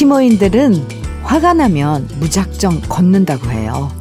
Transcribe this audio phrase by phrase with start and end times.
[0.00, 0.86] 에스키모인들은
[1.24, 3.92] 화가 나면 무작정 걷는다고 해요.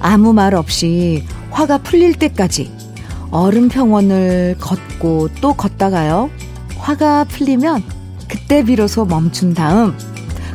[0.00, 2.72] 아무 말 없이 화가 풀릴 때까지
[3.30, 6.30] 얼음 평원을 걷고 또 걷다가요.
[6.78, 7.84] 화가 풀리면
[8.28, 9.96] 그때 비로소 멈춘 다음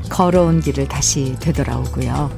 [0.09, 2.29] 걸어온 길을 다시 되돌아오고요.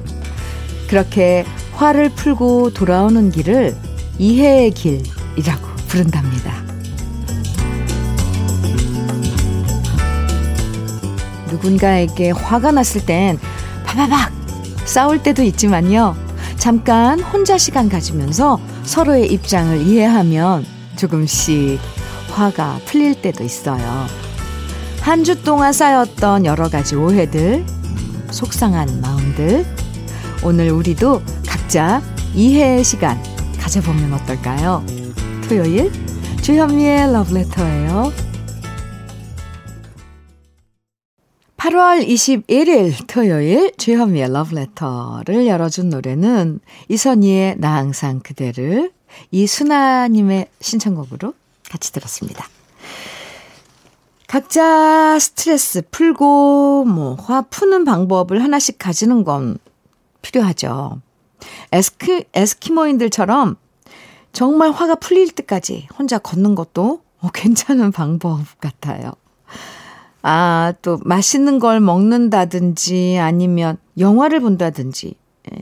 [0.88, 3.76] 그렇게 화를 풀고 돌아오는 길을
[4.18, 6.53] 이해의 길이라고 부른답니다.
[11.58, 13.38] 누군가에게 화가 났을 땐
[13.86, 14.32] 바바박
[14.84, 16.16] 싸울 때도 있지만요.
[16.56, 20.64] 잠깐 혼자 시간 가지면서 서로의 입장을 이해하면
[20.96, 21.78] 조금씩
[22.32, 24.06] 화가 풀릴 때도 있어요.
[25.00, 27.64] 한 주 동안 쌓였던 여러 가지 오해들,
[28.30, 29.66] 속상한 마음들,
[30.42, 32.02] 오늘 우리도 각자
[32.34, 33.22] 이해의 시간
[33.60, 34.84] 가져보면 어떨까요?
[35.48, 35.92] 토요일
[36.42, 38.12] 주현미의 러브레터예요.
[41.64, 48.92] 8월 21일 토요일 주현미의 러브레터를 열어준 노래는 이선희의 나 항상 그대를
[49.30, 51.32] 이순아님의 신청곡으로
[51.70, 52.46] 같이 들었습니다.
[54.26, 59.56] 각자 스트레스 풀고 뭐 화 푸는 방법을 하나씩 가지는 건
[60.20, 61.00] 필요하죠.
[61.72, 63.56] 에스키, 에스키모인들처럼
[64.34, 69.12] 정말 화가 풀릴 때까지 혼자 걷는 것도 어, 괜찮은 방법 같아요.
[70.26, 75.08] 아, 또 맛있는 걸 먹는다든지 아니면 영화를 본다든지
[75.52, 75.56] 에,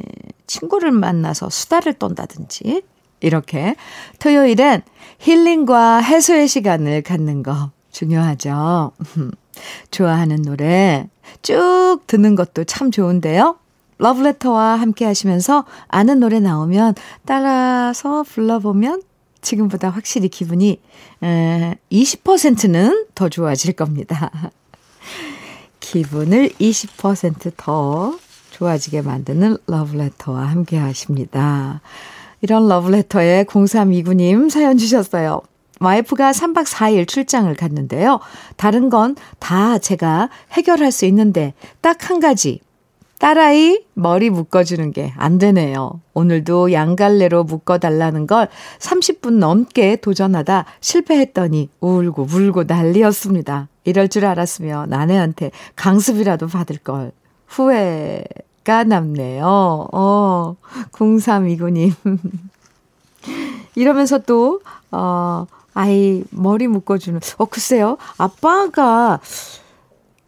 [0.47, 2.83] 친구를 만나서 수다를 떤다든지
[3.19, 3.75] 이렇게
[4.21, 4.83] 토요일엔
[5.19, 8.93] 힐링과 해소의 시간을 갖는 거 중요하죠.
[9.91, 11.09] 좋아하는 노래
[11.43, 13.57] 쭉 듣는 것도 참 좋은데요.
[13.99, 16.95] 러브레터와 함께 하시면서 아는 노래 나오면
[17.27, 19.03] 따라서 불러보면
[19.43, 20.81] 지금보다 확실히 기분이
[21.21, 24.31] 20%는 더 좋아질 겁니다.
[25.81, 28.17] 기분을 20%더
[28.53, 31.81] 좋아지게 만드는 러브레터와 함께 하십니다.
[32.41, 35.43] 이런 러브레터에 0329님 사연 주셨어요.
[35.81, 38.21] 와이프가 3박 4일 출장을 갔는데요.
[38.57, 42.61] 다른 건 다 제가 해결할 수 있는데 딱 한 가지
[43.23, 46.01] 딸아이 머리 묶어주는 게 안 되네요.
[46.13, 48.49] 오늘도 양갈래로 묶어달라는 걸
[48.81, 53.69] 30분 넘게 도전하다 실패했더니 울고 울고 난리였습니다.
[53.85, 57.13] 이럴 줄 알았으면 아내한테 강습이라도 받을 걸.
[57.47, 59.87] 후회가 남네요.
[59.93, 60.57] 어,
[60.91, 61.95] 0329님.
[63.77, 67.99] 이러면서 또, 어, 아이 머리 묶어주는, 어, 글쎄요.
[68.19, 69.21] 아빠가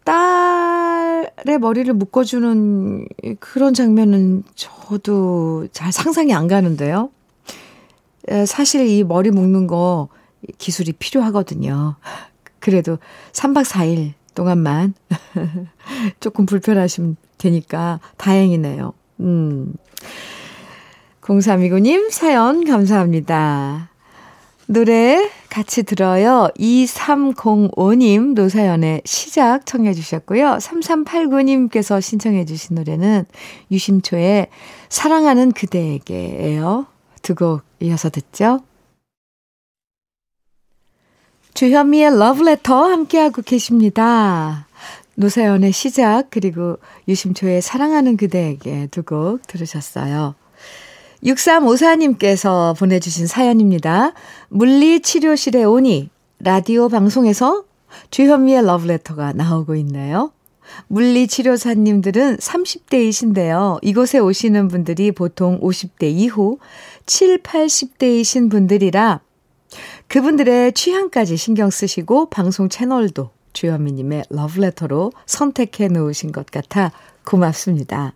[0.05, 3.07] 딸의 머리를 묶어주는
[3.39, 7.09] 그런 장면은 저도 잘 상상이 안 가는데요.
[8.47, 10.07] 사실 이 머리 묶는 거
[10.57, 11.95] 기술이 필요하거든요.
[12.59, 12.97] 그래도
[13.33, 14.93] 3박 4일 동안만
[16.19, 18.93] 조금 불편하시면 되니까 다행이네요.
[19.21, 19.73] 음.
[21.21, 23.89] 0329님 사연 감사합니다.
[24.67, 26.49] 노래 같이 들어요.
[26.57, 30.57] 2305님 노사연의 시작 청해 주셨고요.
[30.59, 33.25] 3389님께서 신청해 주신 노래는
[33.71, 34.47] 유심초의
[34.89, 36.87] 사랑하는 그대에게예요.
[37.21, 38.61] 두 곡 이어서 듣죠.
[41.53, 44.67] 주현미의 러브레터 함께하고 계십니다.
[45.15, 46.77] 노사연의 시작 그리고
[47.07, 50.35] 유심초의 사랑하는 그대에게 두 곡 들으셨어요.
[51.23, 54.13] 6354님께서 보내주신 사연입니다.
[54.49, 56.09] 물리치료실에 오니
[56.39, 57.63] 라디오 방송에서
[58.11, 60.31] 주현미의 러브레터가 나오고 있네요.
[60.87, 63.79] 물리치료사님들은 30대이신데요.
[63.81, 66.57] 이곳에 오시는 분들이 보통 50대 이후
[67.05, 69.21] 7, 80대이신 분들이라
[70.07, 76.91] 그분들의 취향까지 신경 쓰시고 방송 채널도 주현미님의 러브레터로 선택해 놓으신 것 같아
[77.23, 78.13] 고맙습니다.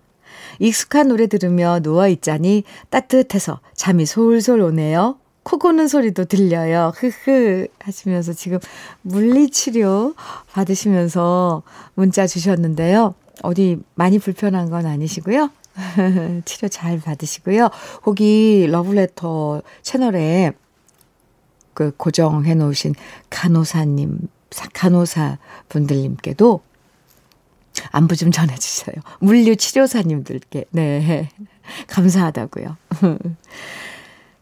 [0.59, 5.17] 익숙한 노래 들으며 누워있자니 따뜻해서 잠이 솔솔 오네요.
[5.44, 6.91] 코 고는 소리도 들려요.
[6.95, 8.59] 흐흐 하시면서 지금
[9.01, 10.13] 물리치료
[10.51, 11.63] 받으시면서
[11.95, 13.15] 문자 주셨는데요.
[13.41, 15.50] 어디 많이 불편한 건 아니시고요.
[16.45, 17.69] 치료 잘 받으시고요.
[18.03, 20.51] 거기 러브레터 채널에
[21.73, 22.94] 그 고정해 놓으신
[23.29, 24.27] 간호사님,
[24.73, 25.38] 간호사
[25.69, 26.61] 분들님께도
[27.92, 28.96] 안부 좀 전해주세요.
[29.20, 30.66] 물류 치료사님들께.
[30.72, 31.30] 네.
[31.88, 32.78] 감사하다고요.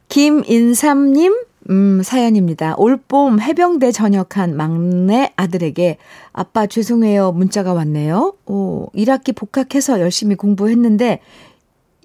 [0.09, 1.35] 김인삼님,
[1.69, 2.75] 음, 사연입니다.
[2.77, 5.97] 올봄 해병대 전역한 막내 아들에게
[6.31, 7.33] 아빠 죄송해요.
[7.33, 8.35] 문자가 왔네요.
[8.45, 11.19] 오, 1학기 복학해서 열심히 공부했는데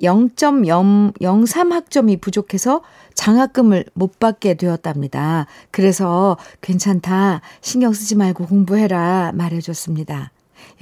[0.02, 2.82] 0.03 학점이 부족해서
[3.14, 5.46] 장학금을 못 받게 되었답니다.
[5.70, 7.40] 그래서 괜찮다.
[7.61, 9.31] 신경 쓰지 말고 공부해라.
[9.34, 10.31] 말해줬습니다.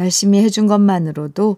[0.01, 1.57] 열심히 해준 것만으로도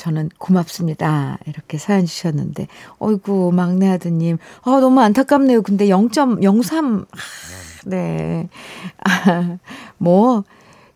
[0.00, 1.38] 저는 고맙습니다.
[1.46, 4.38] 이렇게 사연 주셨는데, 어이구, 막내 아드님.
[4.62, 5.60] 아, 너무 안타깝네요.
[5.60, 7.16] 근데 0.03, 아,
[7.84, 8.48] 네.
[9.04, 9.58] 아,
[9.98, 10.44] 뭐,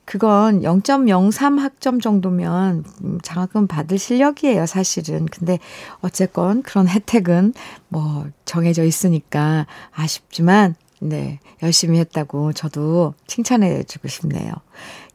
[0.06, 2.84] 그건 0.03 학점 정도면
[3.22, 5.26] 장학금 받을 실력이에요, 사실은.
[5.26, 5.58] 근데
[6.00, 7.52] 어쨌건 그런 혜택은
[7.88, 14.52] 뭐 정해져 있으니까 아쉽지만, 네, 열심히 했다고 저도 칭찬해 주고 싶네요.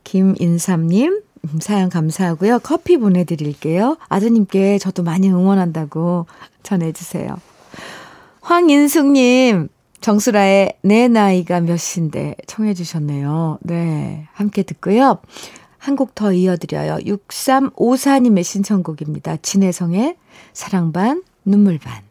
[0.04, 1.22] 김인삼님, 음,
[1.59, 2.59] 사연 감사하고요.
[2.59, 3.97] 커피 보내드릴게요.
[4.09, 6.25] 아드님께 저도 많이 응원한다고
[6.63, 7.38] 전해주세요.
[8.41, 9.69] 황인숙님,
[10.01, 13.59] 정수라의 내 나이가 몇인데 청해주셨네요.
[13.62, 15.19] 네, 함께 듣고요.
[15.80, 16.97] 한 곡 더 이어드려요.
[17.06, 19.38] 6354님의 신청곡입니다.
[19.38, 20.18] 진혜성의
[20.53, 22.03] 사랑반, 눈물반.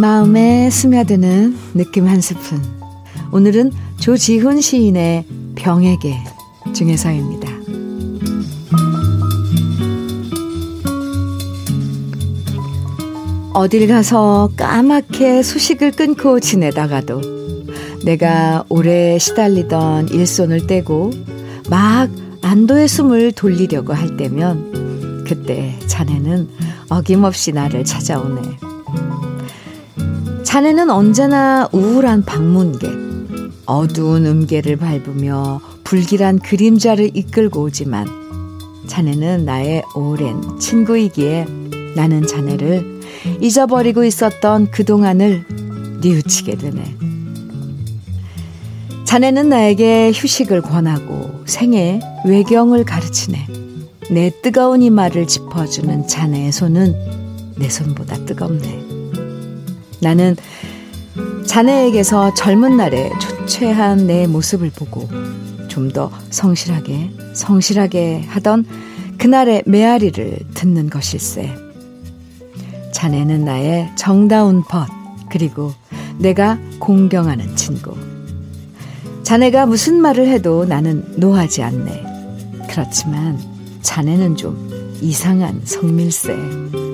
[0.00, 2.62] 마음에 스며드는 느낌 한 스푼.
[3.32, 5.26] 오늘은 조지훈 시인의
[5.56, 6.16] 병에게
[6.72, 7.50] 중에서입니다.
[13.52, 17.20] 어딜 가서 까맣게 수식을 끊고 지내다가도
[18.06, 21.10] 내가 오래 시달리던 일손을 떼고
[21.68, 22.08] 막
[22.40, 26.48] 안도의 숨을 돌리려고 할 때면 그때 자네는
[26.88, 28.69] 어김없이 나를 찾아오네.
[30.50, 32.90] 자네는 언제나 우울한 방문객,
[33.66, 38.08] 어두운 음계를 밟으며 불길한 그림자를 이끌고 오지만
[38.88, 41.46] 자네는 나의 오랜 친구이기에
[41.94, 43.00] 나는 자네를
[43.40, 45.44] 잊어버리고 있었던 그동안을
[46.00, 46.96] 뉘우치게 되네.
[49.04, 53.46] 자네는 나에게 휴식을 권하고 생애 외경을 가르치네.
[54.10, 58.89] 내 뜨거운 이마를 짚어주는 자네의 손은 내 손보다 뜨겁네.
[60.00, 60.36] 나는
[61.46, 65.08] 자네에게서 젊은 날에 초췌한 내 모습을 보고
[65.68, 68.66] 좀 더 성실하게, 성실하게 하던
[69.18, 71.54] 그날의 메아리를 듣는 것일세.
[72.92, 74.86] 자네는 나의 정다운 벗,
[75.30, 75.72] 그리고
[76.18, 77.96] 내가 공경하는 친구.
[79.22, 82.04] 자네가 무슨 말을 해도 나는 노하지 않네.
[82.68, 83.38] 그렇지만
[83.82, 86.89] 자네는 좀 이상한 성밀세.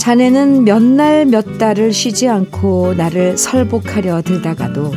[0.00, 4.92] 자네는 몇 날 몇 달을 쉬지 않고 나를 설복하려 들다가도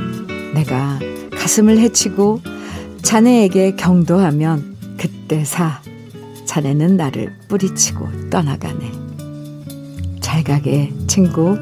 [0.53, 0.97] 내가
[1.37, 2.39] 가슴을 헤치고
[3.01, 5.81] 자네에게 경도하면 그때 사
[6.45, 8.91] 자네는 나를 뿌리치고 떠나가네.
[10.21, 11.57] 잘 가게 친구.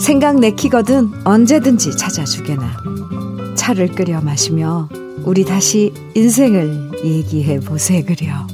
[0.00, 2.78] 생각 내키거든 언제든지 찾아주게나.
[3.56, 4.88] 차를 끓여 마시며
[5.22, 8.46] 우리 다시 인생을 얘기해 보세 그려.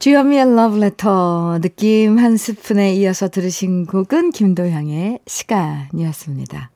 [0.00, 6.70] 주현미의 러브레터 느낌 한 스푼에 이어서 들으신 곡은 김도향의 시간이었습니다.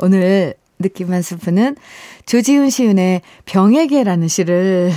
[0.00, 1.76] 오늘 느낌 한 스푼은
[2.26, 4.92] 조지훈 시은의 병에게라는 시를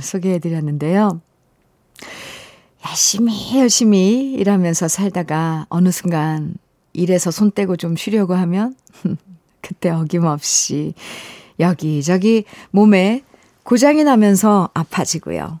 [0.00, 1.20] 소개해드렸는데요.
[2.88, 6.54] 열심히 열심히 일하면서 살다가 어느 순간
[6.92, 8.74] 일에서 손 떼고 좀 쉬려고 하면
[9.62, 10.94] 그때 어김없이
[11.60, 13.22] 여기저기 몸에
[13.62, 15.60] 고장이 나면서 아파지고요.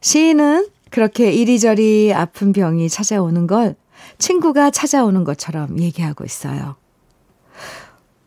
[0.00, 3.74] 시인은 그렇게 이리저리 아픈 병이 찾아오는 걸
[4.18, 6.76] 친구가 찾아오는 것처럼 얘기하고 있어요.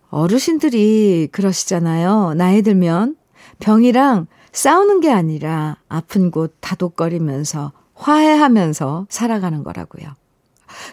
[0.09, 2.33] 어르신들이 그러시잖아요.
[2.33, 3.17] 나이 들면
[3.59, 10.15] 병이랑 싸우는 게 아니라 아픈 곳 다독거리면서 화해하면서 살아가는 거라고요.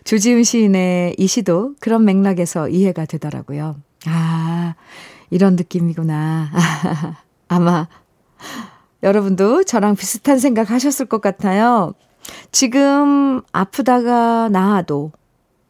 [0.05, 3.77] 조지훈 시인의 이 시도 그런 맥락에서 이해가 되더라고요.
[4.07, 4.75] 아,
[5.31, 6.51] 이런 느낌이구나.
[7.49, 7.89] 아마
[9.03, 11.95] 여러분도 저랑 비슷한 생각 하셨을 것 같아요.
[12.53, 15.13] 지금 아프다가 나아도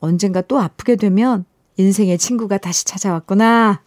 [0.01, 1.45] 언젠가 또 아프게 되면
[1.77, 3.81] 인생의 친구가 다시 찾아왔구나.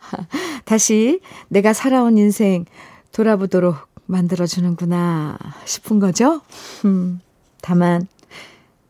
[0.64, 2.64] 다시 내가 살아온 인생
[3.12, 3.76] 돌아보도록
[4.06, 6.42] 만들어주는구나 싶은 거죠.
[6.84, 7.20] 음,
[7.62, 8.06] 다만,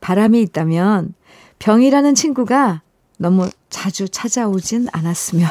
[0.01, 1.15] 바람이 있다면
[1.59, 2.83] 병이라는 친구가
[3.19, 5.49] 너무 자주 찾아오진 않았으면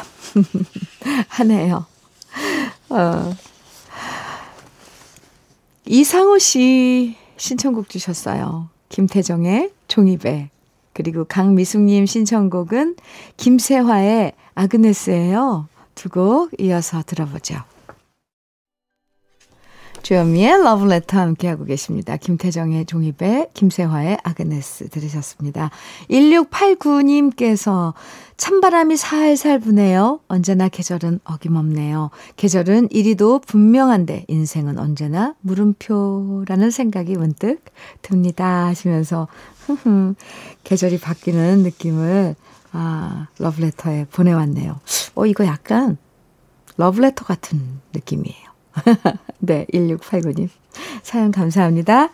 [1.28, 1.86] 하네요.
[2.88, 3.32] 어.
[5.86, 8.68] 이상호 씨 신청곡 주셨어요.
[8.88, 10.50] 김태정의 종이배.
[10.92, 12.96] 그리고 강미숙님 신청곡은
[13.36, 15.68] 김세화의 아그네스예요.
[15.94, 17.56] 두 곡 이어서 들어보죠.
[20.02, 22.16] 주현미의 러브레터 함께하고 계십니다.
[22.16, 25.70] 김태정의 종이배, 김세화의 아그네스 들으셨습니다.
[26.10, 27.92] 1689님께서
[28.40, 30.20] 찬바람이 살살 부네요.
[30.26, 32.08] 언제나 계절은 어김없네요.
[32.36, 37.62] 계절은 이리도 분명한데 인생은 언제나 물음표라는 생각이 문득
[38.00, 38.64] 듭니다.
[38.64, 39.28] 하시면서
[40.64, 42.34] 계절이 바뀌는 느낌을
[42.72, 44.80] 아, 러브레터에 보내왔네요.
[45.16, 45.98] 어, 이거 약간
[46.78, 47.60] 러브레터 같은
[47.92, 48.48] 느낌이에요.
[49.40, 50.48] 네, 1689님.
[51.02, 52.08] 사연 감사합니다.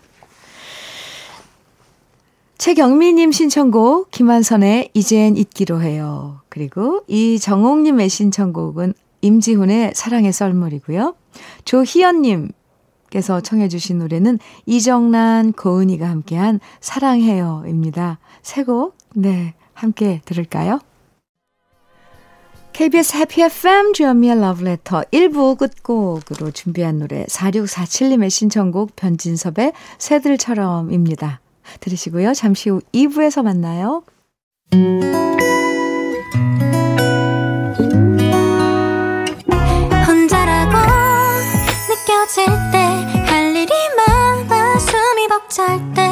[2.59, 6.41] 최경미님 신청곡, 김한선의 이젠 잊기로 해요.
[6.49, 11.15] 그리고 이정옥님의 신청곡은 임지훈의 사랑의 썰물이고요.
[11.67, 18.19] 조희연님께서 청해 주신 노래는 이정란, 고은이가 함께한 사랑해요입니다.
[18.43, 20.81] 새 곡, 네, 함께 들을까요?
[22.73, 31.41] KBS 해피 FM 주현미의 러브레터 1부 끝곡으로 준비한 노래 4647님의 신청곡 변진섭의 새들처럼입니다.
[31.81, 32.35] 들으시고요.
[32.35, 34.03] 잠시 후 2부에서 만나요.
[40.07, 40.77] 혼자라고
[41.89, 42.79] 느껴질 때
[43.27, 46.06] 할 일이 많아 숨이 벅찰 때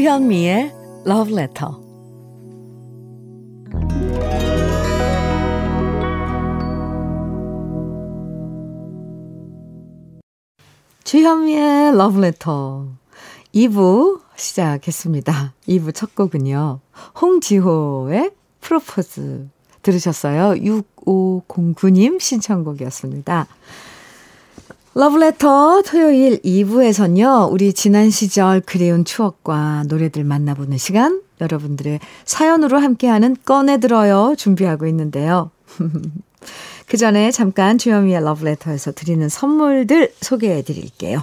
[0.00, 0.72] 주현미의
[1.06, 1.74] Love Letter.
[11.04, 12.86] 주현미의 Love Letter
[13.54, 15.52] 2부 시작했습니다.
[15.68, 16.80] 2부 첫 곡은요.
[17.20, 18.30] 홍지호의
[18.62, 19.48] 프로포즈
[19.82, 20.54] 들으셨어요.
[21.04, 23.46] 6509님 신청곡이었습니다.
[24.92, 34.34] 러브레터 토요일 2부에선요, 우리 지난 시절 그리운 추억과 노래들 만나보는 시간, 여러분들의 사연으로 함께하는 꺼내들어요
[34.36, 35.52] 준비하고 있는데요.
[36.86, 41.22] 그 전에 잠깐 주현미의 러브레터에서 드리는 선물들 소개해 드릴게요.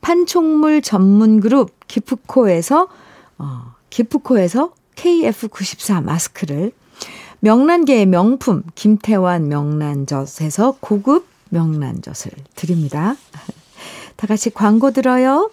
[0.00, 2.88] 판촉물 전문 그룹 기프코에서,
[3.38, 6.72] 어, 기프코에서 KF94 마스크를
[7.40, 13.16] 명란계의 명품 김태환 명란젓에서 고급 명란젓을 드립니다.
[14.16, 15.50] 다 같이 광고 들어요.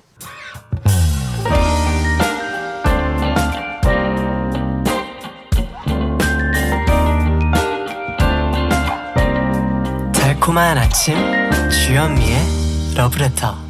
[10.14, 11.16] 달콤한 아침
[11.70, 13.65] 주현미의 러브레터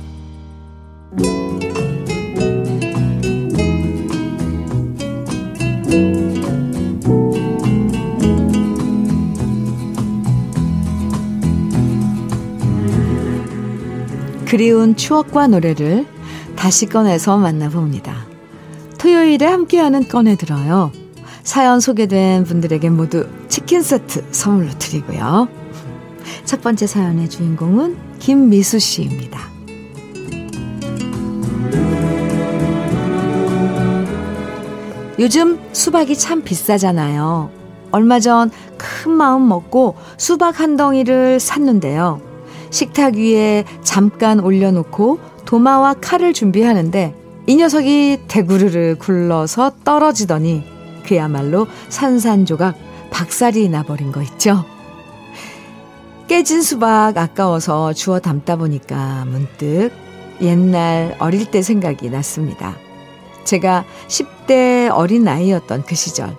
[14.55, 16.07] 그리운 추억과 노래를
[16.55, 18.25] 다시 꺼내서 만나봅니다.
[18.97, 20.93] 토요일에 함께하는 꺼내 들어요.
[21.43, 25.49] 사연 소개된 분들에게 모두 치킨 세트 선물로 드리고요.
[26.45, 29.41] 첫 번째 사연의 주인공은 김미수 씨입니다.
[35.19, 37.49] 요즘 수박이 참 비싸잖아요.
[37.91, 42.24] 얼마 전 큰 마음 먹고 수박 한 덩이를 샀는데요.
[42.75, 47.15] 식탁 위에 잠깐 올려놓고 도마와 칼을 준비하는데
[47.47, 50.65] 이 녀석이 대구르르 굴러서 떨어지더니
[51.05, 52.75] 그야말로 산산조각
[53.11, 54.65] 박살이 나버린 거 있죠.
[56.27, 59.91] 깨진 수박 아까워서 주워 담다 보니까 문득
[60.41, 62.75] 옛날 어릴 때 생각이 났습니다.
[63.45, 66.35] 제가 10대 어린 나이였던 그 시절.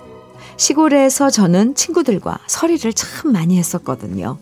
[0.59, 4.37] 시골에서 저는 친구들과 서리를 참 많이 했었거든요.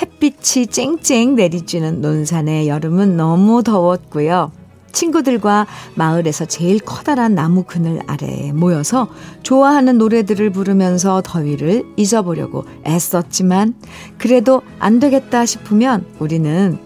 [0.00, 4.52] 햇빛이 쨍쨍 내리쬐는 논산의 여름은 너무 더웠고요.
[4.92, 9.08] 친구들과 마을에서 제일 커다란 나무 그늘 아래에 모여서
[9.42, 13.74] 좋아하는 노래들을 부르면서 더위를 잊어보려고 애썼지만
[14.16, 16.78] 그래도 안 되겠다 싶으면 우리는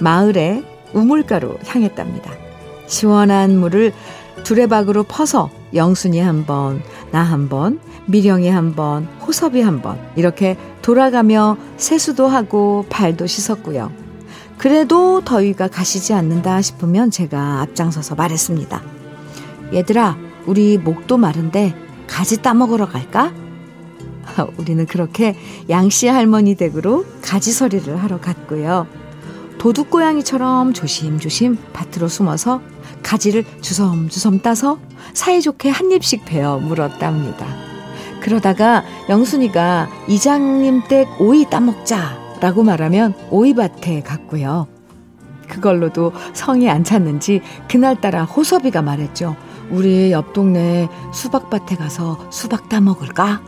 [0.00, 2.30] 마을의 우물가로 향했답니다.
[2.86, 3.92] 시원한 물을
[4.44, 10.56] 두레박으로 퍼서 영순이 한 번, 나 한 번, 미령이 한 번, 호섭이 한 번, 이렇게
[10.86, 13.90] 돌아가며 세수도 하고 발도 씻었고요.
[14.56, 18.84] 그래도 더위가 가시지 않는다 싶으면 제가 앞장서서 말했습니다.
[19.74, 20.16] 얘들아,
[20.46, 21.74] 우리 목도 마른데
[22.06, 23.32] 가지 따먹으러 갈까?
[24.58, 25.36] 우리는 그렇게
[25.68, 28.86] 양씨 할머니 댁으로 가지서리를 하러 갔고요.
[29.58, 32.60] 도둑고양이처럼 조심조심 밭으로 숨어서
[33.02, 34.78] 가지를 주섬주섬 따서
[35.14, 37.65] 사이좋게 한 입씩 베어 물었답니다.
[38.26, 44.66] 그러다가 영순이가 이장님 댁 오이 따먹자 라고 말하면 오이밭에 갔고요.
[45.48, 47.40] 그걸로도 성이 안 찼는지
[47.70, 49.36] 그날따라 호섭이가 말했죠.
[49.70, 53.42] 우리 옆 동네 수박밭에 가서 수박 따먹을까?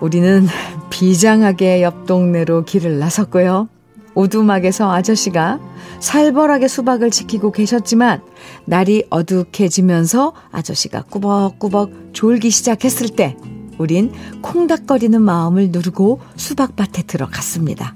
[0.00, 0.46] 우리는
[0.88, 3.68] 비장하게 옆 동네로 길을 나섰고요.
[4.14, 5.60] 오두막에서 아저씨가
[6.00, 8.22] 살벌하게 수박을 지키고 계셨지만
[8.64, 13.36] 날이 어둑해지면서 아저씨가 꾸벅꾸벅 졸기 시작했을 때
[13.78, 17.94] 우린 콩닥거리는 마음을 누르고 수박밭에 들어갔습니다.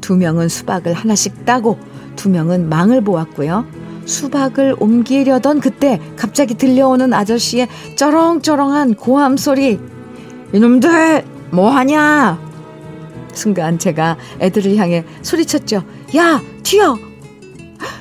[0.00, 1.78] 두 명은 수박을 하나씩 따고
[2.16, 3.66] 두 명은 망을 보았고요.
[4.06, 9.78] 수박을 옮기려던 그때 갑자기 들려오는 아저씨의 쩌렁쩌렁한 고함 소리.
[10.54, 12.40] 이놈들 뭐하냐?
[13.34, 15.84] 순간 제가 애들을 향해 소리쳤죠.
[16.16, 17.07] 야, 튀어!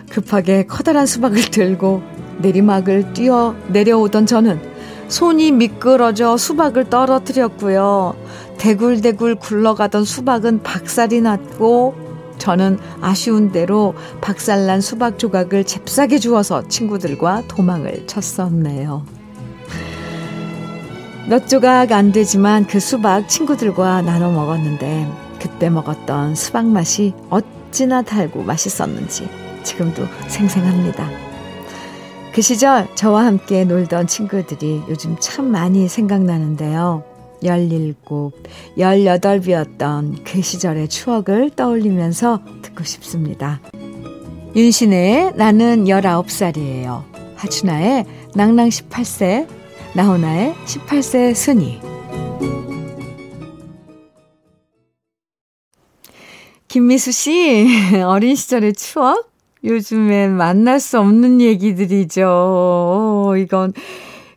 [0.10, 2.02] 급하게 커다란 수박을 들고
[2.40, 4.60] 내리막을 뛰어 내려오던 저는
[5.08, 8.16] 손이 미끄러져 수박을 떨어뜨렸고요.
[8.58, 11.96] 대굴대굴 굴러가던 수박은 박살이 났고
[12.38, 19.06] 저는 아쉬운 대로 박살난 수박 조각을 잽싸게 주워서 친구들과 도망을 쳤었네요.
[21.30, 28.44] 몇 조각 안 되지만 그 수박 친구들과 나눠 먹었는데 그때 먹었던 수박 맛이 어찌나 달고
[28.44, 29.28] 맛있었는지
[29.68, 31.10] 지금도 생생합니다.
[32.34, 37.04] 그 시절 저와 함께 놀던 친구들이 요즘 참 많이 생각나는데요.
[37.44, 37.96] 17,
[38.78, 43.60] 18이었던 그 시절의 추억을 떠올리면서 듣고 싶습니다.
[44.56, 47.04] 윤신의 나는 19살이에요.
[47.36, 49.48] 하춘아의 낭낭 18세,
[49.96, 51.80] 나훈아의 18세 순이.
[56.68, 57.68] 김미수 씨,
[58.06, 59.37] 어린 시절의 추억?
[59.64, 63.34] 요즘엔 만날 수 없는 얘기들이죠.
[63.38, 63.74] 이건,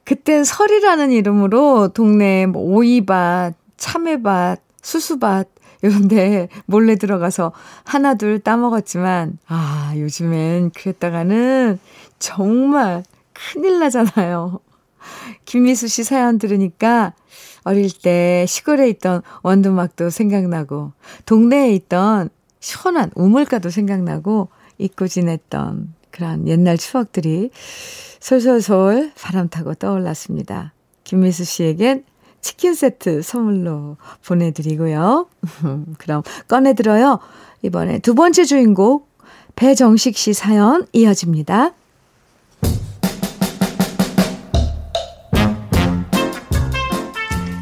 [0.05, 5.49] 그땐 설이라는 이름으로 동네 뭐 오이밭, 참외밭, 수수밭,
[5.83, 7.53] 이런데 몰래 들어가서
[7.85, 11.79] 하나, 둘 따먹었지만, 아, 요즘엔 그랬다가는
[12.19, 13.03] 정말
[13.33, 14.61] 큰일 나잖아요.
[15.47, 17.15] 김미수 씨 사연 들으니까
[17.65, 20.93] 어릴 때 시골에 있던 원두막도 생각나고,
[21.25, 22.29] 동네에 있던
[22.59, 24.49] 시원한 우물가도 생각나고,
[24.81, 27.51] 잊고 지냈던 그런 옛날 추억들이
[28.21, 30.73] 솔솔솔 바람 타고 떠올랐습니다.
[31.05, 32.05] 김미수 씨에겐
[32.41, 35.29] 치킨 세트 선물로 보내드리고요.
[35.99, 37.21] 그럼 꺼내들어요.
[37.63, 39.05] 이번에 두 번째 주인공
[39.57, 41.75] 배정식 씨 사연 이어집니다.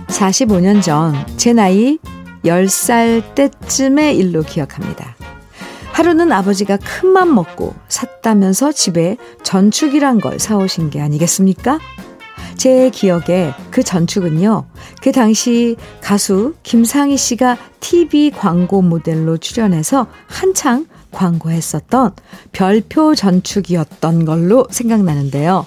[0.08, 1.98] 45년 전 제 나이
[2.44, 5.17] 10살 때쯤의 일로 기억합니다.
[5.98, 11.80] 하루는 아버지가 큰 맘 먹고 샀다면서 집에 전축이란 걸 사오신 게 아니겠습니까?
[12.56, 14.66] 제 기억에 그 전축은요,
[15.02, 22.12] 그 당시 가수 김상희 씨가 TV 광고 모델로 출연해서 한창 광고했었던
[22.52, 25.66] 별표 전축이었던 걸로 생각나는데요.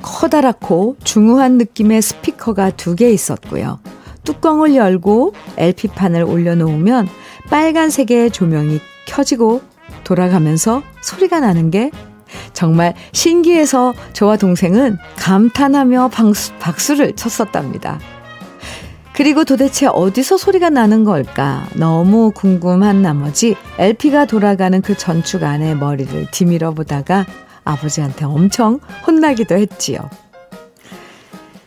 [0.00, 3.80] 커다랗고 중후한 느낌의 스피커가 두 개 있었고요.
[4.24, 7.06] 뚜껑을 열고 LP판을 올려놓으면
[7.50, 9.62] 빨간색의 조명이 켜지고
[10.04, 11.90] 돌아가면서 소리가 나는 게
[12.52, 17.98] 정말 신기해서 저와 동생은 감탄하며 박수, 박수를 쳤었답니다.
[19.14, 26.30] 그리고 도대체 어디서 소리가 나는 걸까 너무 궁금한 나머지 LP가 돌아가는 그 전축 안에 머리를
[26.30, 27.26] 디밀어 보다가
[27.64, 29.98] 아버지한테 엄청 혼나기도 했지요.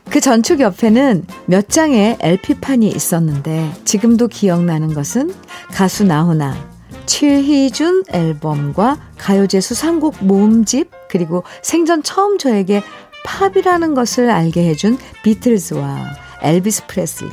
[0.09, 5.33] 그 전축 옆에는 몇 장의 LP판이 있었는데 지금도 기억나는 것은
[5.71, 6.74] 가수 나훈아,
[7.05, 12.81] 최희준 앨범과 가요제 수상곡 모음집 그리고 생전 처음 저에게
[13.25, 17.31] 팝이라는 것을 알게 해준 비틀즈와 엘비스 프레슬리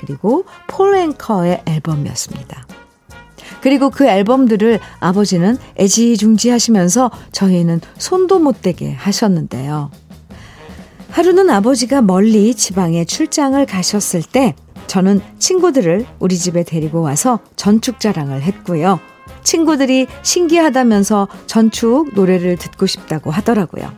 [0.00, 2.66] 그리고 폴 앵커의 앨범이었습니다.
[3.60, 9.90] 그리고 그 앨범들을 아버지는 애지중지 하시면서 저희는 손도 못 대게 하셨는데요.
[11.10, 14.54] 하루는 아버지가 멀리 지방에 출장을 가셨을 때
[14.88, 18.98] 저는 친구들을 우리 집에 데리고 와서 전축 자랑을 했고요.
[19.42, 23.92] 친구들이 신기하다면서 전축 노래를 듣고 싶다고 하더라고요.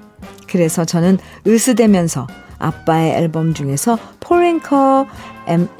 [0.48, 2.26] 그래서 저는 으스대면서
[2.58, 5.06] 아빠의 앨범 중에서 포랭커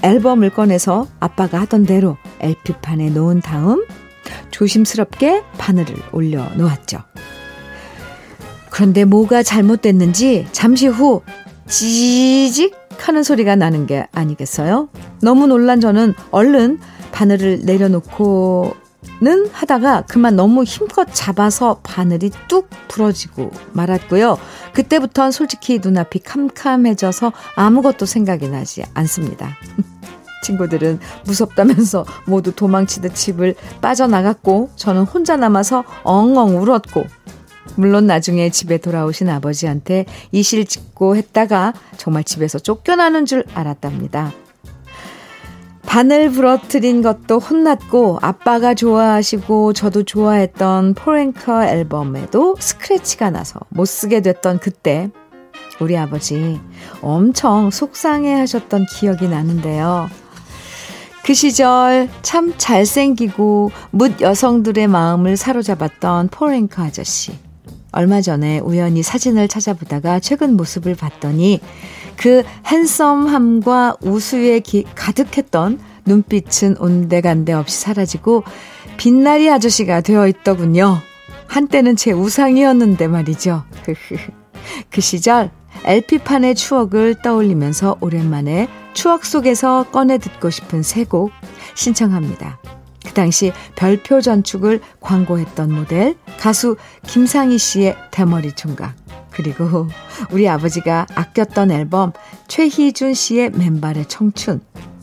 [0.03, 3.85] 앨범을 꺼내서 아빠가 하던 대로 LP판에 놓은 다음
[4.51, 6.99] 조심스럽게 바늘을 올려 놓았죠.
[8.71, 11.23] 그런데 뭐가 잘못됐는지 잠시 후
[11.67, 14.89] 지직 하는 소리가 나는 게 아니겠어요?
[15.23, 16.81] 너무 놀란 저는 얼른
[17.13, 18.75] 바늘을 내려놓고
[19.21, 24.39] 는 하다가 그만 너무 힘껏 잡아서 바늘이 뚝 부러지고 말았고요.
[24.73, 29.57] 그때부턴 솔직히 눈앞이 캄캄해져서 아무것도 생각이 나지 않습니다.
[30.43, 37.07] 친구들은 무섭다면서 모두 도망치듯 집을 빠져나갔고 저는 혼자 남아서 엉엉 울었고
[37.77, 44.33] 물론 나중에 집에 돌아오신 아버지한테 이실 짓고 했다가 정말 집에서 쫓겨나는 줄 알았답니다.
[45.87, 54.59] 바늘 부러뜨린 것도 혼났고 아빠가 좋아하시고 저도 좋아했던 포랭커 앨범에도 스크래치가 나서 못 쓰게 됐던
[54.59, 55.11] 그때
[55.81, 56.61] 우리 아버지
[57.01, 60.09] 엄청 속상해 하셨던 기억이 나는데요.
[61.25, 67.44] 그 시절 참 잘생기고 묻 여성들의 마음을 사로잡았던 포랭커 아저씨.
[67.95, 71.61] 얼마 전에 우연히 사진을 찾아보다가 최근 모습을 봤더니
[72.17, 78.45] 그 핸섬함과 우수에 기, 가득했던 눈빛은 온데간데 없이 사라지고
[78.97, 80.99] 빛나리 아저씨가 되어 있더군요.
[81.47, 83.65] 한때는 제 우상이었는데 말이죠.
[84.91, 85.51] 그 시절
[85.85, 91.33] LP판의 추억을 떠올리면서 오랜만에 추억 속에서 꺼내 듣고 싶은 세 곡
[91.75, 92.59] 신청합니다.
[93.15, 98.97] 그 당시 별표 전축을 광고했던 모델 가수 김상희 씨의 대머리 총각.
[99.31, 99.87] 그리고
[100.33, 102.13] 우리 아버지가 아꼈던 앨범
[102.49, 104.63] 최희준 씨의 맨발의 청춘.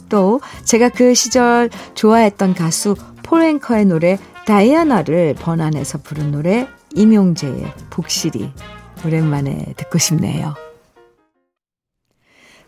[0.10, 8.52] 또 제가 그 시절 좋아했던 가수 폴앵커의 노래 다이아나를 번안해서 부른 노래 임용재의 복실이
[9.06, 10.54] 오랜만에 듣고 싶네요.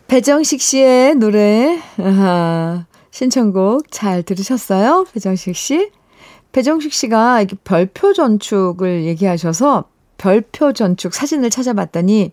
[0.08, 1.82] 배정식 씨의 노래.
[2.00, 5.06] 아하, 신청곡 잘 들으셨어요?
[5.14, 5.92] 배정식 씨?
[6.52, 9.84] 배정식 씨가 이렇게 별표 전축을 얘기하셔서
[10.18, 12.32] 별표 전축 사진을 찾아봤더니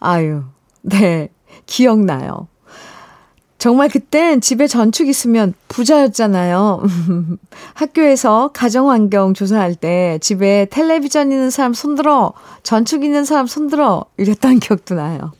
[0.00, 0.44] 아유,
[0.80, 1.28] 네,
[1.66, 2.48] 기억나요.
[3.58, 6.84] 정말 그땐 집에 전축 있으면 부자였잖아요.
[7.74, 14.94] 학교에서 가정환경 조사할 때 집에 텔레비전 있는 사람 손들어, 전축 있는 사람 손들어, 이랬던 기억도
[14.94, 15.32] 나요.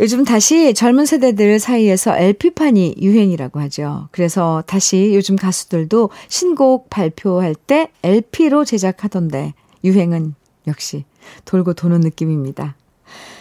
[0.00, 4.08] 요즘 다시 젊은 세대들 사이에서 LP판이 유행이라고 하죠.
[4.12, 9.52] 그래서 다시 요즘 가수들도 신곡 발표할 때 LP로 제작하던데
[9.84, 10.34] 유행은
[10.66, 11.04] 역시
[11.44, 12.76] 돌고 도는 느낌입니다.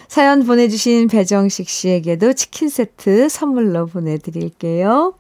[0.10, 5.14] 사연 보내주신 배정식 씨에게도 치킨 세트 선물로 보내드릴게요.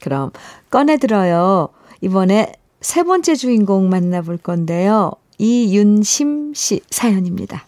[0.00, 0.32] 그럼
[0.70, 1.68] 꺼내들어요.
[2.00, 5.12] 이번에 세 번째 주인공 만나볼 건데요.
[5.38, 7.66] 이윤심 씨 사연입니다.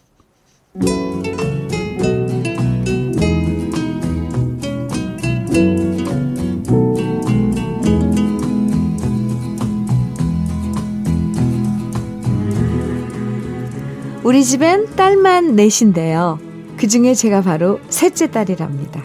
[14.23, 16.39] 우리 집엔 딸만 넷인데요.
[16.77, 19.03] 그 중에 제가 바로 셋째 딸이랍니다.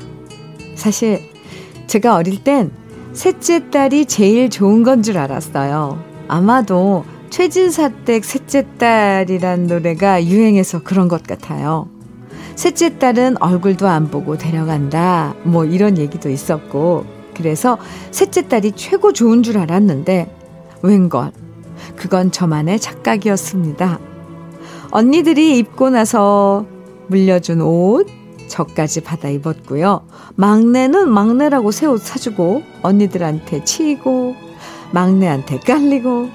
[0.77, 1.21] 사실
[1.87, 2.71] 제가 어릴 땐
[3.15, 5.99] 셋째 딸이 제일 좋은 건 줄 알았어요.
[6.29, 11.89] 아마도 최진사댁 셋째 딸이란 노래가 유행해서 그런 것 같아요.
[12.57, 15.35] 셋째 딸은 얼굴도 안 보고 데려간다.
[15.43, 17.05] 뭐 이런 얘기도 있었고.
[17.35, 17.79] 그래서
[18.11, 20.33] 셋째 딸이 최고 좋은 줄 알았는데,
[20.83, 21.33] 웬걸.
[21.97, 23.99] 그건 저만의 착각이었습니다.
[24.91, 26.65] 언니들이 입고 나서
[27.09, 28.07] 물려준 옷,
[28.47, 30.07] 저까지 받아 입었고요.
[30.37, 34.37] 막내는 막내라고 새 옷 사주고, 언니들한테 치이고,
[34.93, 36.29] 막내한테 깔리고,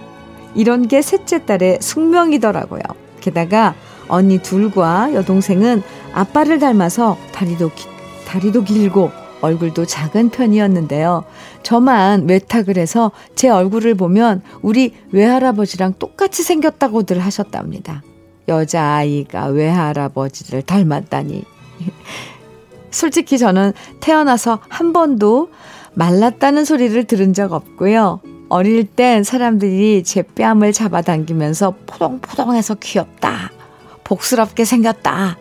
[0.55, 2.81] 이런 게 셋째 딸의 숙명이더라고요.
[3.21, 3.75] 게다가
[4.09, 5.81] 언니 둘과 여동생은
[6.13, 7.85] 아빠를 닮아서 다리도, 기,
[8.27, 11.23] 다리도 길고 얼굴도 작은 편이었는데요.
[11.63, 18.03] 저만 외탁을 해서 제 얼굴을 보면 우리 외할아버지랑 똑같이 생겼다고들 하셨답니다.
[18.47, 21.43] 여자아이가 외할아버지를 닮았다니.
[22.91, 25.51] 솔직히 저는 태어나서 한 번도
[25.93, 28.19] 말랐다는 소리를 들은 적 없고요.
[28.49, 33.51] 어릴 땐 사람들이 제 뺨을 잡아당기면서 포동포동해서 귀엽다.
[34.09, 35.37] 복스럽게 생겼다.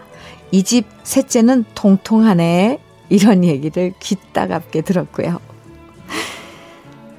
[0.51, 2.79] 이 집 셋째는 통통하네.
[3.09, 5.41] 이런 얘기를 귀 따갑게 들었고요.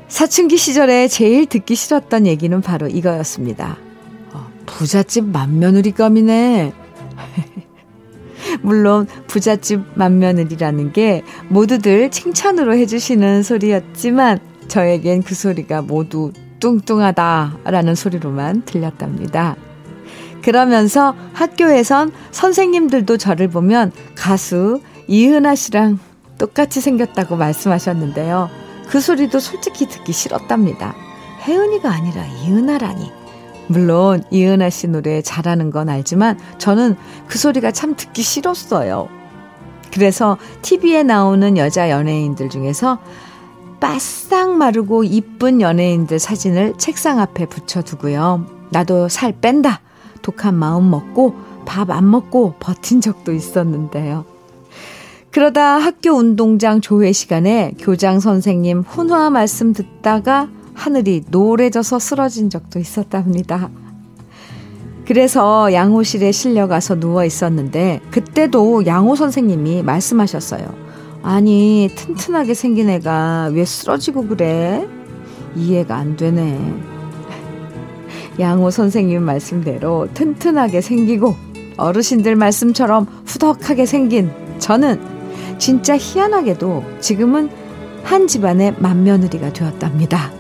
[0.08, 3.78] 사춘기 시절에 제일 듣기 싫었던 얘기는 바로 이거였습니다.
[4.68, 6.74] 부잣집 맏며느리감이네.
[8.62, 19.56] 물론 부잣집 맏며느리라는 게 모두들 칭찬으로 해주시는 소리였지만 저에겐 그 소리가 모두 뚱뚱하다라는 소리로만 들렸답니다.
[20.44, 26.00] 그러면서 학교에선 선생님들도 저를 보면 가수 이은하 씨랑
[26.38, 28.50] 똑같이 생겼다고 말씀하셨는데요.
[28.90, 30.96] 그 소리도 솔직히 듣기 싫었답니다.
[31.44, 33.12] 혜은이가 아니라 이은하라니.
[33.68, 36.96] 물론 이은하 씨 노래 잘하는 건 알지만 저는
[37.28, 39.08] 그 소리가 참 듣기 싫었어요.
[39.94, 43.00] 그래서 TV에 나오는 여자 연예인들 중에서
[43.80, 48.46] 바싹 마르고 이쁜 연예인들 사진을 책상 앞에 붙여두고요.
[48.72, 49.82] 나도 살 뺀다.
[50.22, 54.26] 독한 마음 먹고 밥 안 먹고 버틴 적도 있었는데요.
[55.32, 63.70] 그러다 학교 운동장 조회 시간에 교장 선생님 훈화 말씀 듣다가 하늘이 노래져서 쓰러진 적도 있었답니다.
[65.06, 70.74] 그래서 양호실에 실려가서 누워 있었는데 그때도 양호 선생님이 말씀하셨어요.
[71.22, 74.88] 아니 튼튼하게 생긴 애가 왜 쓰러지고 그래?
[75.56, 76.99] 이해가 안 되네.
[78.40, 81.36] 양호 선생님 말씀대로 튼튼하게 생기고
[81.78, 85.00] 어르신들 말씀처럼 후덕하게 생긴 저는
[85.58, 87.50] 진짜 희한하게도 지금은
[88.04, 90.32] 한 집안의 맏며느리가 되었답니다.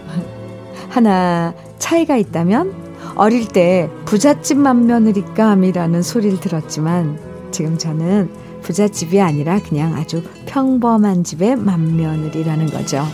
[0.90, 2.74] 하나 차이가 있다면
[3.16, 7.20] 어릴 때 부잣집 맏며느리감이라는 소리를 들었지만
[7.52, 8.30] 지금 저는
[8.62, 13.06] 부잣집이 아니라 그냥 아주 평범한 집의 맏며느리라는 거죠.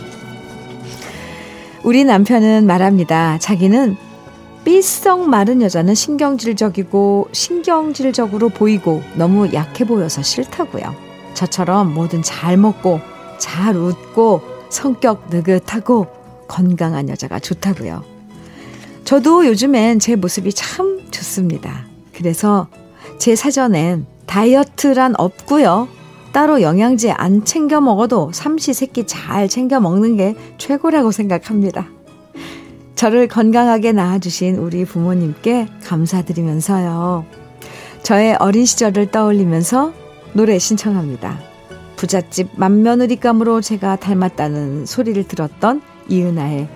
[1.84, 3.38] 우리 남편은 말합니다.
[3.38, 3.96] 자기는
[4.66, 10.92] 삐썩 마른 여자는 신경질적이고 신경질적으로 보이고 너무 약해 보여서 싫다고요.
[11.34, 13.00] 저처럼 뭐든 잘 먹고
[13.38, 16.08] 잘 웃고 성격 느긋하고
[16.48, 18.02] 건강한 여자가 좋다고요.
[19.04, 21.86] 저도 요즘엔 제 모습이 참 좋습니다.
[22.12, 22.66] 그래서
[23.18, 25.86] 제 사전엔 다이어트란 없고요.
[26.32, 31.86] 따로 영양제 안 챙겨 먹어도 삼시세끼 잘 챙겨 먹는 게 최고라고 생각합니다.
[32.96, 37.26] 저를 건강하게 낳아주신 우리 부모님께 감사드리면서요.
[38.02, 39.92] 저의 어린 시절을 떠올리면서
[40.32, 41.38] 노래 신청합니다.
[41.96, 46.68] 부잣집 맏며느리감으로 제가 닮았다는 소리를 들었던 이은아의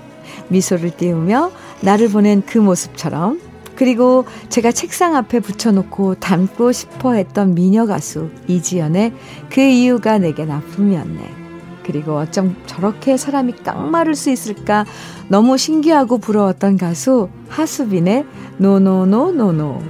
[0.48, 3.40] 미소를 띄우며 나를 보낸 그 모습처럼
[3.74, 9.14] 그리고 제가 책상 앞에 붙여놓고 닮고 싶어 했던 미녀 가수 이지연의
[9.48, 11.40] 그 이유가 내겐 아픔이었네.
[11.82, 14.84] 그리고 어쩜 저렇게 사람이 깡마를 수 있을까
[15.30, 18.24] 너무 신기하고 부러웠던 가수 하수빈의
[18.58, 19.80] 노노노노노.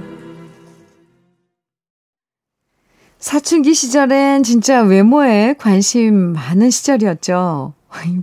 [3.17, 7.73] 사춘기 시절엔 진짜 외모에 관심 많은 시절이었죠.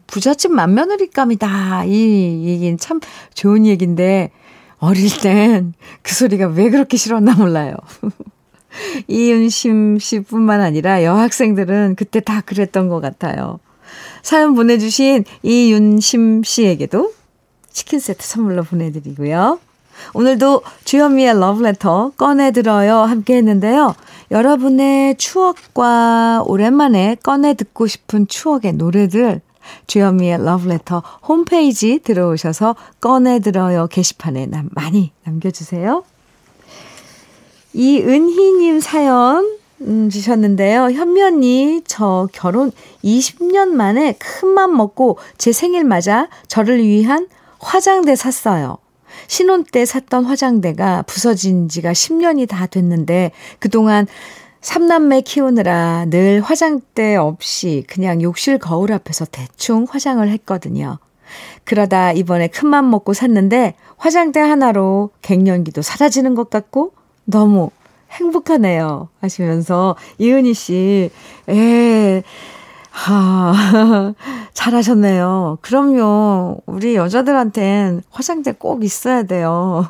[0.07, 1.87] 부잣집 맏며느리감이다.
[1.87, 3.01] 이 얘기는 참
[3.35, 4.31] 좋은 얘기인데,
[4.79, 7.75] 어릴 땐 그 소리가 왜 그렇게 싫었나 몰라요.
[9.09, 13.59] 이은심 씨뿐만 아니라 여학생들은 그때 다 그랬던 것 같아요.
[14.23, 17.13] 사연 보내주신 이윤심 씨에게도
[17.71, 19.59] 치킨 세트 선물로 보내드리고요.
[20.15, 23.95] 오늘도 주현미의 러브레터 꺼내들어요 함께 했는데요.
[24.31, 29.41] 여러분의 추억과 오랜만에 꺼내 듣고 싶은 추억의 노래들
[29.87, 36.05] 주현미의 러브레터 홈페이지 들어오셔서 꺼내들어요 게시판에 남, 많이 남겨주세요.
[37.75, 40.91] 이은희님 사연 음, 주셨는데요.
[40.91, 42.73] 현미 언니, 저 결혼
[43.05, 47.29] 20년 만에 큰 맘 먹고 제 생일 맞아 저를 위한
[47.61, 48.79] 화장대 샀어요.
[49.29, 54.07] 신혼 때 샀던 화장대가 부서진 지가 10년이 다 됐는데 그동안
[54.61, 60.99] 삼남매 키우느라 늘 화장대 없이 그냥 욕실 거울 앞에서 대충 화장을 했거든요.
[61.65, 66.93] 그러다 이번에 큰맘 먹고 샀는데 화장대 하나로 갱년기도 사라지는 것 같고
[67.25, 67.71] 너무
[68.11, 69.09] 행복하네요.
[69.21, 71.11] 하시면서 이은희 씨,
[71.49, 72.23] 에,
[72.91, 74.15] 하,
[74.55, 75.59] 잘하셨네요.
[75.61, 76.61] 그럼요.
[76.67, 79.87] 우리 여자들한텐 화장대 꼭 있어야 돼요.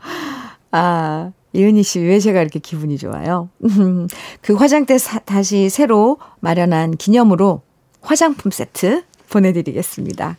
[0.70, 3.48] 아, 이은희 씨, 왜 제가 이렇게 기분이 좋아요?
[4.40, 7.62] 그 화장대 사, 다시 새로 마련한 기념으로
[8.00, 10.36] 화장품 세트 보내드리겠습니다.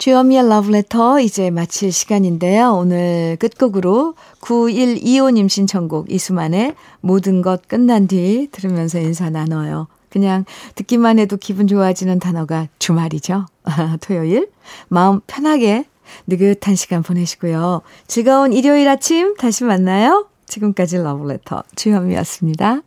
[0.00, 2.72] 주여미의 러브레터 이제 마칠 시간인데요.
[2.72, 9.88] 오늘 끝곡으로 9125님 신청곡 이수만의 모든 것 끝난 뒤 들으면서 인사 나눠요.
[10.08, 13.44] 그냥 듣기만 해도 기분 좋아지는 단어가 주말이죠.
[14.00, 14.48] 토요일.
[14.88, 15.84] 마음 편하게
[16.26, 17.82] 느긋한 시간 보내시고요.
[18.06, 20.28] 즐거운 일요일 아침 다시 만나요.
[20.46, 22.80] 지금까지 러브레터 주현미였습니다.